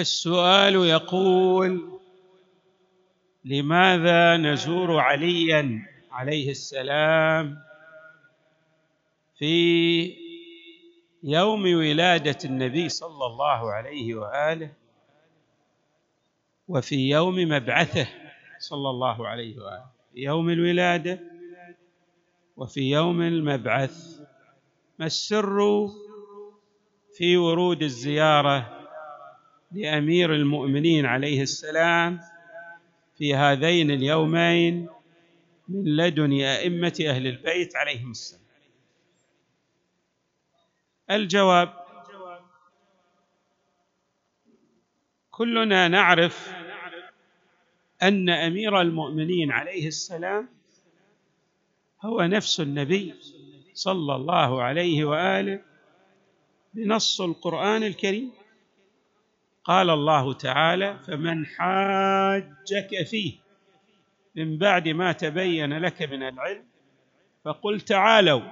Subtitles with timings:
[0.00, 1.98] السؤال يقول
[3.44, 7.58] لماذا نزور عليا عليه السلام
[9.38, 10.16] في
[11.22, 14.72] يوم ولادة النبي صلى الله عليه وآله
[16.68, 18.08] وفي يوم مبعثه
[18.58, 21.20] صلى الله عليه وآله؟ في يوم الولادة
[22.56, 24.20] وفي يوم المبعث.
[24.98, 25.88] ما السر
[27.16, 28.81] في ورود الزيارة
[29.74, 32.20] لأمير المؤمنين عليه السلام
[33.18, 34.88] في هذين اليومين
[35.68, 38.42] من لدن أئمة أهل البيت عليهم السلام.
[41.10, 41.82] الجواب
[45.30, 46.52] كلنا نعرف
[48.02, 50.48] أن أمير المؤمنين عليه السلام
[52.02, 53.14] هو نفس النبي
[53.74, 55.62] صلى الله عليه وآله
[56.74, 58.32] بنص القرآن الكريم.
[59.64, 63.38] قال الله تعالى فمن حاجك فيه
[64.36, 66.64] من بعد ما تبين لك من العلم
[67.44, 68.42] فقل تعالوا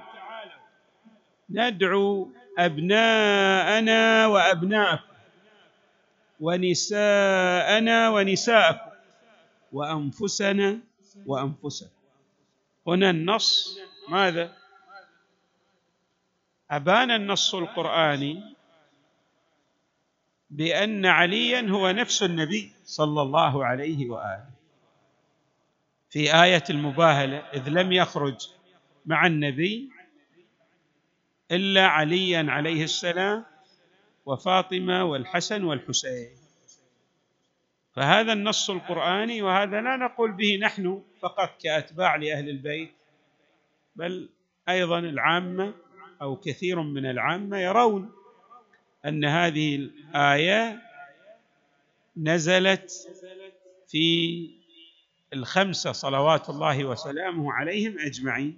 [1.49, 5.11] ندعو أبناءنا وأبناءكم
[6.39, 8.91] ونساءنا ونساءكم
[9.71, 10.79] وأنفسنا
[11.25, 12.01] وأنفسكم.
[12.87, 14.51] هنا النص ماذا؟
[16.71, 18.55] أبان النص القرآني
[20.51, 24.49] بأن عليا هو نفس النبي صلى الله عليه وآله.
[26.09, 28.49] في آية المباهلة إذ لم يخرج
[29.05, 29.89] مع النبي
[31.51, 33.45] إلا عليا عليه السلام
[34.25, 36.29] وفاطمة والحسن والحسين.
[37.93, 42.91] فهذا النص القرآني وهذا لا نقول به نحن فقط كأتباع لأهل البيت
[43.95, 44.29] بل
[44.69, 45.73] أيضا العامة
[46.21, 48.11] أو كثير من العامة يرون
[49.05, 50.81] أن هذه الآية
[52.17, 52.91] نزلت
[53.87, 54.49] في
[55.33, 58.57] الخمسة صلوات الله وسلامه عليهم أجمعين.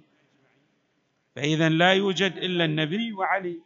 [1.36, 3.58] فاذا لا يوجد إلا النبي وعلي.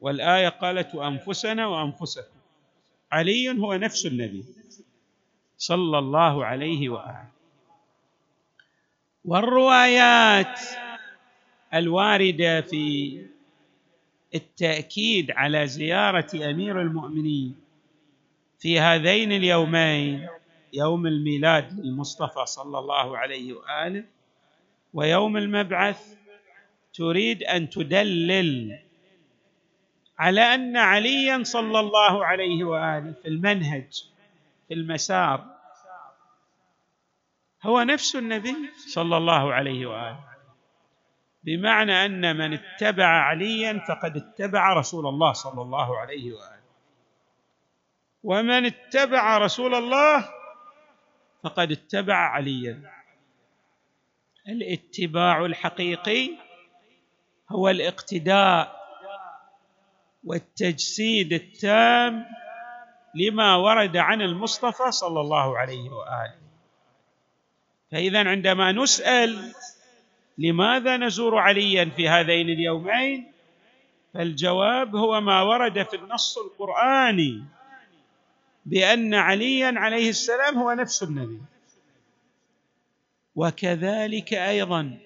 [0.00, 2.38] والآية قالت أنفسنا وأنفسكم.
[3.12, 4.44] علي هو نفس النبي
[5.58, 7.28] صلى الله عليه وآله.
[9.24, 10.60] والروايات
[11.74, 13.26] الواردة في
[14.34, 17.56] التأكيد على زيارة أمير المؤمنين
[18.58, 20.28] في هذين اليومين
[20.72, 24.04] يوم الميلاد للمصطفى صلى الله عليه وآله
[24.94, 26.14] ويوم المبعث
[26.94, 28.78] تريد أن تدلل
[30.18, 34.04] على أن عليا صلى الله عليه وآله في المنهج
[34.68, 35.58] في المسار
[37.62, 38.56] هو نفس النبي
[38.88, 40.24] صلى الله عليه وآله.
[41.48, 46.68] بمعنى أن من اتبع عليا فقد اتبع رسول الله صلى الله عليه وآله.
[48.22, 50.28] ومن اتبع رسول الله
[51.42, 52.92] فقد اتبع عليا.
[54.48, 56.30] الاتباع الحقيقي
[57.50, 58.78] هو الاقتداء
[60.24, 62.26] والتجسيد التام
[63.14, 66.38] لما ورد عن المصطفى صلى الله عليه وآله.
[67.92, 69.54] فاذا عندما نسأل
[70.38, 73.32] لماذا نزور عليا في هذين اليومين؟
[74.14, 77.44] فالجواب هو ما ورد في النص القرآني
[78.66, 81.40] بأن عليا عليه السلام هو نفس النبي.
[83.34, 84.98] وكذلك أيضا.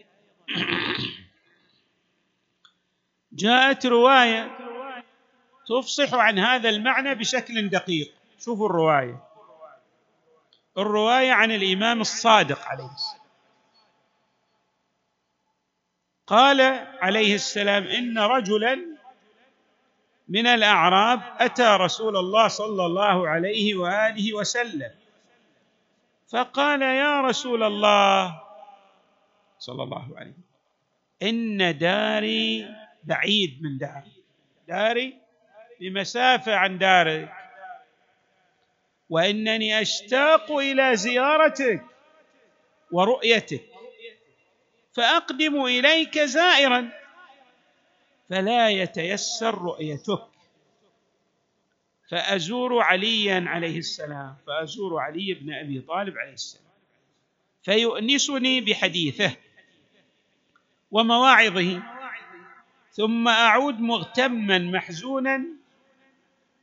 [3.33, 4.59] جاءت رواية
[5.69, 8.13] تفصح عن هذا المعنى بشكل دقيق.
[8.39, 9.25] شوفوا الرواية.
[10.79, 13.22] الرواية عن الإمام الصادق عليه السلام.
[16.27, 16.61] قال
[17.01, 18.79] عليه السلام إن رجلا
[20.29, 24.91] من الأعراب أتى رسول الله صلى الله عليه وآله وسلم
[26.31, 28.43] فقال يا رسول الله
[29.59, 30.53] صلى الله عليه وسلم
[31.23, 32.67] إن داري
[33.05, 34.13] بعيد من داري.
[34.69, 35.19] داري
[35.81, 37.33] بمسافة عن دارك
[39.11, 41.83] وإنني أشتاق إلى زيارتك
[42.93, 43.72] ورؤيتك.
[44.93, 46.93] فأقدم إليك زائرا.
[48.31, 50.27] فلا يتيسر رؤيتك.
[52.11, 54.37] فأزور عليا عليه السلام.
[54.47, 56.73] فأزور علي بن أبي طالب عليه السلام.
[57.63, 59.37] فيؤنسني بحديثه
[60.91, 61.83] ومواعظه.
[62.93, 65.43] ثم أعود مغتما محزونا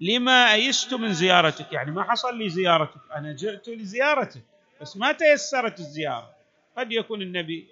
[0.02, 1.74] لما أيست من زيارتك.
[1.74, 3.02] يعني ما حصل لي زيارتك.
[3.16, 4.42] أنا جئت لزيارتك.
[4.82, 6.36] بس ما تيسرت الزيارة.
[6.78, 7.68] قد يكون النبي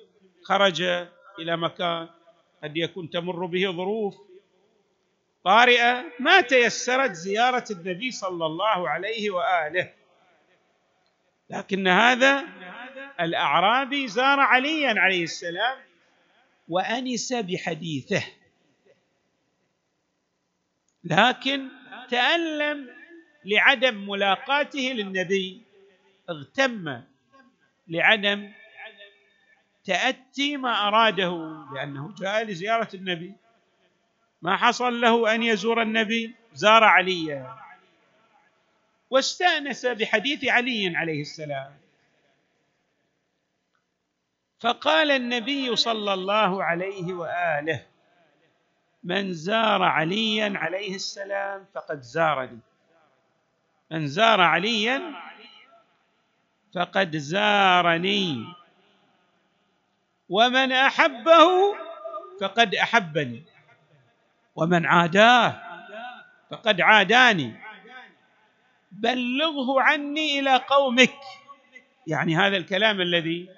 [0.47, 0.81] خرج
[1.39, 2.09] إلى مكان
[2.63, 4.15] قد يكون تمر به ظروف
[5.43, 9.93] طارئة ما تيسرت زيارة النبي صلى الله عليه وآله.
[11.49, 12.43] لكن هذا
[13.19, 15.77] الأعرابي زار عليا عليه السلام
[16.69, 18.23] وأنس بحديثه.
[21.03, 21.67] لكن
[22.09, 22.89] تألم
[23.45, 25.61] لعدم ملاقاته للنبي
[26.29, 27.01] اغتم
[27.87, 28.51] لعدم
[29.87, 33.33] تأتي ما أراده لأنه جاء لزيارة النبي.
[34.41, 37.55] ما حصل له أن يزور النبي زار عليا.
[39.09, 41.71] واستأنس بحديث علي عليه السلام.
[44.59, 47.85] فقال النبي صلى الله عليه وآله
[49.03, 52.59] من زار عليا عليه السلام فقد زارني.
[53.91, 55.01] من زار عليا
[56.75, 58.56] فقد زارني.
[60.29, 61.75] ومن أحبه
[62.41, 63.43] فقد أحبني
[64.55, 65.61] ومن عاداه
[66.51, 67.53] فقد عاداني.
[68.91, 71.19] بلغه عني إلى قومك.
[72.07, 73.49] يعني هذا الكلام الذي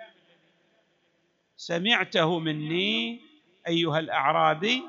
[1.57, 3.21] سمعته مني
[3.67, 4.83] أيها الأعرابي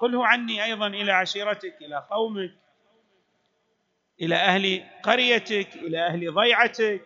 [0.00, 2.54] قله عني أيضا إلى عشيرتك إلى قومك
[4.20, 7.02] إلى أهل قريتك إلى أهل ضيعتك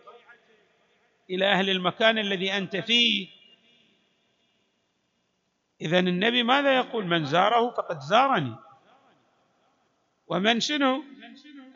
[1.29, 3.27] إلى أهل المكان الذي أنت فيه.
[5.81, 8.55] إذا النبي ماذا يقول؟ من زاره فقد زارني.
[10.27, 11.03] ومن شنو؟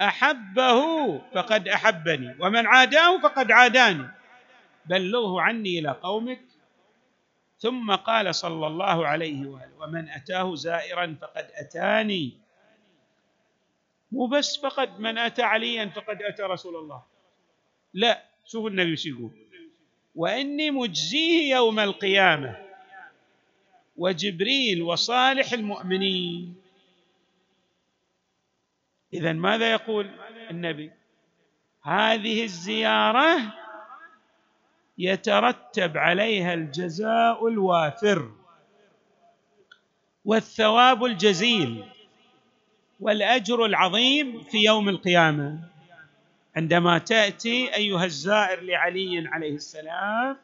[0.01, 0.81] أحبه
[1.17, 2.35] فقد أحبني.
[2.39, 4.07] ومن عاداه فقد عاداني.
[4.85, 6.41] بلغه عني إلى قومك.
[7.57, 12.37] ثم قال صلى الله عليه وآله ومن أتاه زائرا فقد أتاني.
[14.11, 17.03] مو بس فقد من أتى عليا فقد أتى رسول الله.
[17.93, 19.31] لا شوفوا النبي يقول.
[20.15, 22.64] وإني مجزيه يوم القيامة.
[23.97, 26.55] وجبريل وصالح المؤمنين.
[29.13, 30.09] اذا ماذا يقول
[30.49, 30.91] النبي؟
[31.83, 33.53] هذه الزيارة
[34.97, 38.31] يترتب عليها الجزاء الوافر
[40.25, 41.83] والثواب الجزيل
[42.99, 45.59] والأجر العظيم في يوم القيامة.
[46.55, 50.37] عندما تأتي أيها الزائر لعلي عليه السلام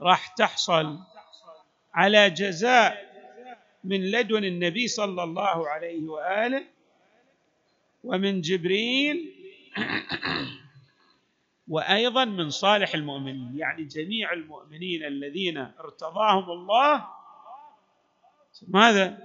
[0.00, 0.98] راح تحصل
[1.94, 3.10] على جزاء
[3.84, 6.64] من لدن النبي صلى الله عليه وآله
[8.04, 9.34] ومن جبريل
[11.68, 17.06] وأيضا من صالح المؤمنين يعني جميع المؤمنين الذين ارتضاهم الله.
[18.68, 19.18] ماذا؟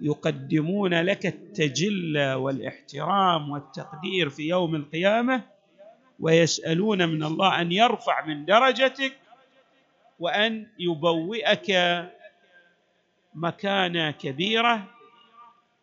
[0.00, 5.42] يقدمون لك التجل والاحترام والتقدير في يوم القيامة
[6.20, 9.12] ويسألون من الله أن يرفع من درجتك
[10.18, 11.72] وأن يبوئك
[13.34, 14.94] مكانة كبيرة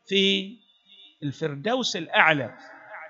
[0.06, 0.56] في
[1.24, 2.58] الفردوس الأعلى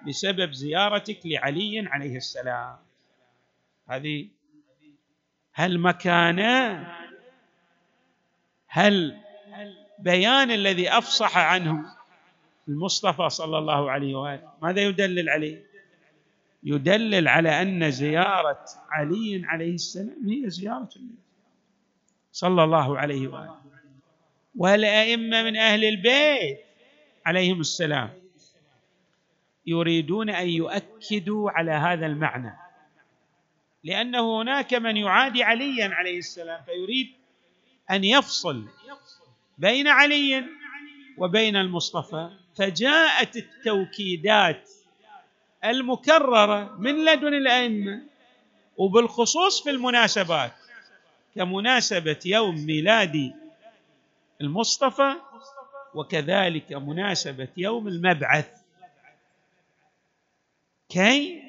[0.08, 2.78] بسبب زيارتك لعلي عليه السلام.
[3.88, 4.28] هذه
[5.54, 6.88] هل مكانة؟
[8.68, 9.18] هل
[10.00, 11.86] بيان الذي أفصح عنه
[12.68, 15.73] المصطفى صلى الله عليه وآله؟ ماذا يدلل عليه؟
[16.66, 21.16] يدلل على أن زيارة علي عليه السلام هي زيارة النبي
[22.32, 23.62] صلى الله عليه وآله.
[24.56, 26.60] والأئمة من أهل البيت
[27.26, 28.10] عليهم السلام
[29.66, 32.58] يريدون أن يؤكدوا على هذا المعنى.
[33.84, 37.12] لأن هناك من يعادي عليا عليه السلام فيريد
[37.92, 38.68] أن يفصل
[39.58, 40.44] بين علي
[41.18, 42.30] وبين المصطفى.
[42.56, 44.70] فجاءت التوكيدات
[45.66, 48.02] المكررة من لدن الأئمة
[48.78, 50.54] وبالخصوص في المناسبات
[51.36, 53.34] كمناسبة يوم ميلاد
[54.42, 55.14] المصطفى
[55.94, 58.62] وكذلك مناسبة يوم المبعث.
[60.90, 61.44] كي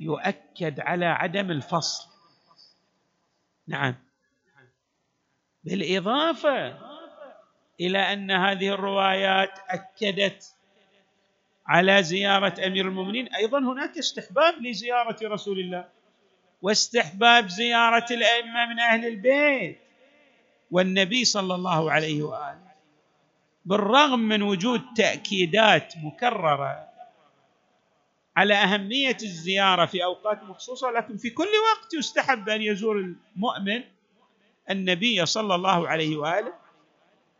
[0.00, 2.08] يؤكد على عدم الفصل.
[3.66, 3.94] نعم.
[5.64, 6.78] بالإضافة
[7.80, 10.55] إلى أن هذه الروايات أكدت
[11.66, 13.34] على زيارة أمير المؤمنين.
[13.34, 15.88] أيضا هناك استحباب لزيارة رسول الله
[16.62, 19.78] واستحباب زيارة الأئمة من أهل البيت
[20.70, 22.66] والنبي صلى الله عليه وآله.
[23.64, 26.86] بالرغم من وجود تأكيدات مكررة
[28.36, 32.96] على أهمية الزيارة في أوقات مخصوصة لكن في كل وقت يستحب أن يزور
[33.36, 33.82] المؤمن
[34.70, 36.52] النبي صلى الله عليه وآله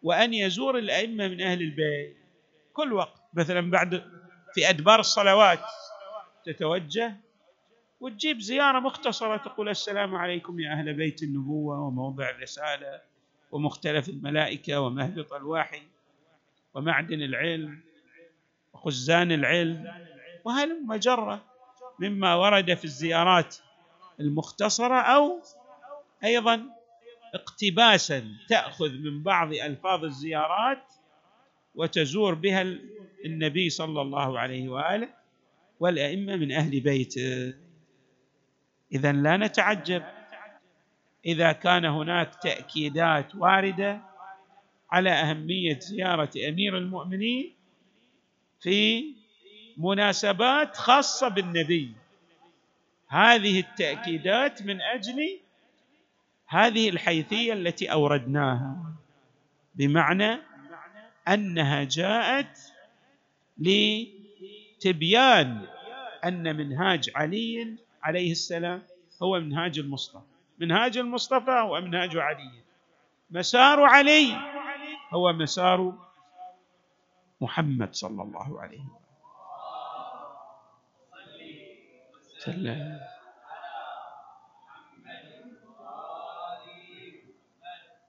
[0.02, 2.16] وأن يزور الأئمة من أهل البيت.
[2.72, 3.22] كل وقت.
[3.36, 4.02] مثلا بعد
[4.54, 5.60] في أدبار الصلوات
[6.44, 7.16] تتوجه
[8.00, 13.00] وتجيب زيارة مختصرة تقول السلام عليكم يا أهل بيت النبوة وموضع الرسالة
[13.52, 15.82] ومختلف الملائكة ومهبط الوحي
[16.74, 17.80] ومعدن العلم
[18.72, 19.92] وخزان العلم
[20.44, 21.44] وهل مجرة
[21.98, 23.56] مما ورد في الزيارات
[24.20, 25.40] المختصرة أو
[26.24, 26.62] أيضا
[27.34, 30.82] اقتباسا تأخذ من بعض ألفاظ الزيارات
[31.76, 32.62] وتزور بها
[33.24, 35.08] النبي صلى الله عليه وآله
[35.80, 37.54] والأئمة من أهل بيته
[38.92, 40.02] إذا لا نتعجب.
[41.26, 44.00] إذا كان هناك تأكيدات واردة
[44.90, 47.54] على أهمية زيارة أمير المؤمنين
[48.60, 49.04] في
[49.76, 51.92] مناسبات خاصة بالنبي.
[53.08, 55.40] هذه التأكيدات من أجل
[56.46, 58.94] هذه الحيثية التي أوردناها.
[59.74, 60.38] بمعنى
[61.28, 62.58] أنها جاءت
[63.58, 65.66] لتبيان
[66.24, 68.82] أن منهاج علي عليه السلام
[69.22, 70.24] هو منهاج المصطفى.
[70.58, 72.62] منهاج المصطفى هو منهاج علي.
[73.30, 74.36] مسار علي
[75.10, 75.94] هو مسار
[77.40, 78.84] محمد صلى الله عليه
[82.36, 83.00] وسلم.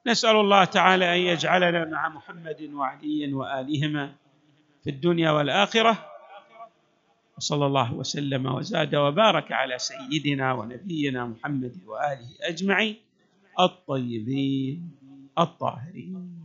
[0.08, 4.16] نسأل الله تعالى أن يجعلنا مع محمد وعلي وآلهما
[4.84, 6.06] في الدنيا والآخرة.
[7.38, 12.96] وصلى الله وسلم وزاد وبارك على سيدنا ونبينا محمد وآله أجمعين
[13.60, 14.92] الطيبين
[15.40, 16.37] الطاهرين.